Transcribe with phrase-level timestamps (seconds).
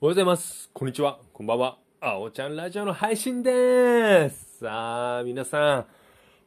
[0.00, 0.70] おはようございます。
[0.72, 1.18] こんにちは。
[1.32, 1.76] こんばんは。
[2.00, 4.58] あおちゃんラジオの配信でーす。
[4.60, 5.86] さあ、皆さん、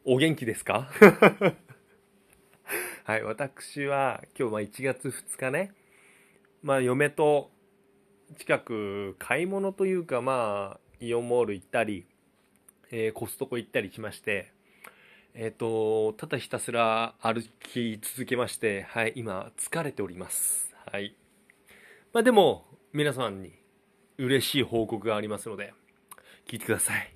[0.05, 0.87] お元気ですか？
[3.03, 5.73] はい、私は今日は1月2日ね、
[6.63, 7.51] まあ嫁と
[8.37, 12.05] 近く買い物というかまあイオンモール行ったり、
[12.89, 14.53] えーコストコ行ったりしまして、
[15.33, 20.73] えっ、と、ただひたすら歩き続けまして、はい、今疲れております。
[20.89, 21.17] はい。
[22.13, 23.53] まあでも、皆さんに
[24.17, 25.73] 嬉しい報告がありますので、
[26.45, 27.15] 聞いてください。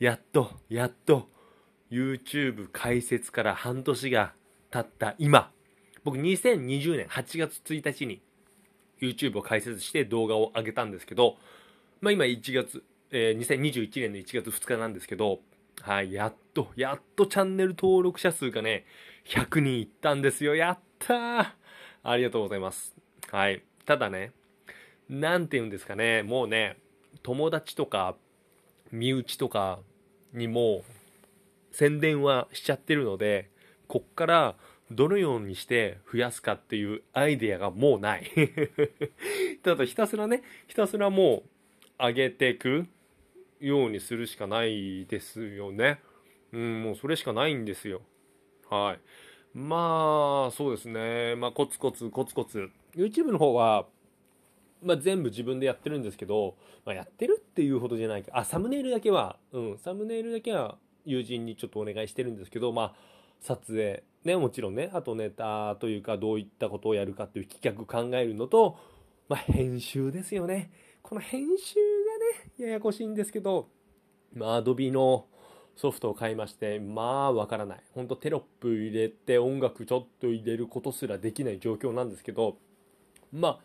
[0.00, 1.28] やっと、やっと、
[1.92, 4.32] YouTube 開設から半年が
[4.72, 5.52] 経った今、
[6.02, 8.20] 僕2020年8月1日に
[9.00, 11.36] YouTube を開設して動画を上げたんですけど、
[12.00, 15.38] まあ今1月、えー2021年の1月2日なんですけど、
[15.82, 18.86] はい、やっと、やっとチャンネル登録者数がね、
[19.26, 20.56] 100人いったんですよ。
[20.56, 21.46] やったー
[22.02, 22.92] ありがとうございます。
[23.30, 23.62] はい。
[23.84, 24.32] ただね、
[25.10, 26.76] なんて言うんですかね、もうね、
[27.24, 28.14] 友達とか、
[28.92, 29.80] 身内とか
[30.32, 30.84] にも
[31.72, 33.50] 宣伝はしちゃってるので、
[33.88, 34.54] こっから
[34.88, 38.30] どのようにして増やすかっていうアイデアがもうない。
[39.64, 41.42] ただひたすらね、ひたすらも
[41.98, 42.86] う上げていく
[43.58, 45.98] ようにするしかないですよね。
[46.52, 48.02] うん、もうそれしかないんですよ。
[48.68, 49.58] はい。
[49.58, 51.34] まあ、そうですね。
[51.34, 52.70] まあ、コツコツ、コツコツ。
[52.94, 53.88] YouTube の方は、
[54.82, 58.32] まあ、全部自分でやってるんですけど、まあ、やってるっていうほどじゃないか。
[58.34, 62.94] あ、サムネイルだけは、うん、サムネイルだけは友人にちょっとお願いしてるんですけど、まあ、
[63.40, 68.78] 撮影、ね、もちろんね、あとネタというか、どういったことをやるかっていう企画考えるのと、
[69.28, 70.70] まあ、編集ですよね。
[71.02, 71.74] この編集
[72.58, 73.68] がね、ややこしいんですけど、
[74.34, 75.26] まあ、Adobe の
[75.76, 77.80] ソフトを買いまして、まあ、わからない。
[77.94, 82.58] ほんとテロップ入れて音楽ちょっと入れることすらできない状況なんですけど、
[83.32, 83.58] まあ、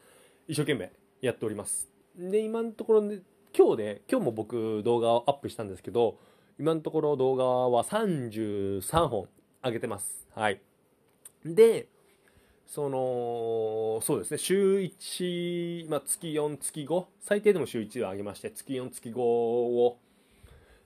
[0.47, 1.89] 一生懸命やっております。
[2.17, 3.19] で、今のところね、
[3.58, 6.17] 今日で、今日も僕動画をアップしたんですけど、
[6.59, 9.28] 今のところ動画は33本
[9.63, 10.28] 上げてます。
[10.34, 10.62] はい。
[11.44, 11.88] で、
[12.67, 20.00] その、そうですね、週1、まあ、月4、月5、最低でも週1は上げまして、月4、月5を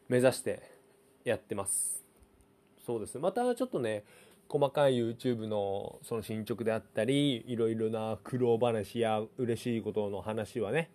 [0.07, 0.61] 目指して
[1.23, 2.03] やってます。
[2.85, 3.21] そうですね。
[3.21, 4.03] またちょっとね、
[4.49, 10.89] 細かい YouTube のその進捗であったり、いろいろな苦労話や嬉しいことの話はね、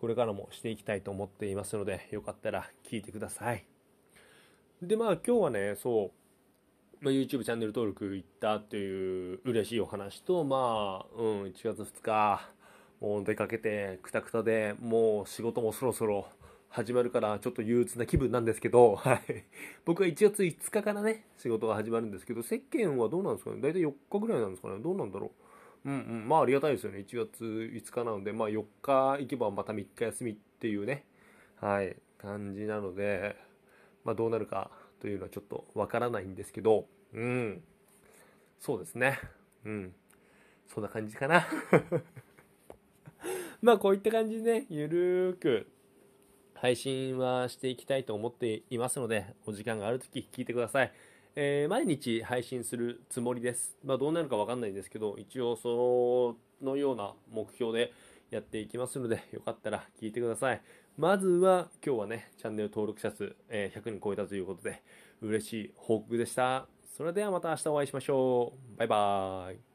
[0.00, 3.66] これからもしていきたいと思っていますので、よかったら聞いてください。
[4.80, 6.12] で、まあ今日はね、そ
[7.00, 12.48] う、まあ、YouTube チャンネル登録行ったっていう嬉しいお話と、まあ、うん、1月2日、
[13.00, 16.28] もう出かけてくたくたで、もう仕事もそろそろ
[16.74, 19.44] 始まるからちょっと憂鬱な気分なんですけど、はい。
[19.84, 23.60] 僕は1月5日からね、仕事が始まるんですけど、世間はどうなんですかね？
[23.60, 24.78] 大体4日ぐらいなんですかね？
[24.78, 25.32] どうなんだろ
[25.84, 25.90] う？
[25.90, 26.28] うんうん。
[26.28, 27.04] まあありがたいですよね。
[27.06, 31.04] 1月5日なので、まあ4日行けばまた3日休みっていうね、
[31.60, 33.36] はい、感じなので、
[34.04, 37.62] まあどうなるかというのはちょっとわからないんですけど、うん。
[38.58, 39.20] そうですね。
[39.66, 39.94] うん。
[40.72, 41.46] そんな感じかな。
[43.60, 45.66] まあこういった感じでね、ゆるーく
[46.62, 50.92] 配信はしていきたいと思っていますので、お時間があるとき聞いてください。
[51.34, 53.76] えー毎日配信するつもりです。
[53.84, 57.92] まあどうなるかわかんないんですけど、一応そのような目標で
[58.30, 60.62] やっていきますので、よかったら聞いてください。
[60.96, 64.84] まずは今日はね、チャンネル登録者数、え100人超えたということで、
[65.20, 66.68] 嬉しい報告でした。
[66.96, 68.78] それではまた明日お会いしましょう。
[68.78, 69.71] バイバーイ。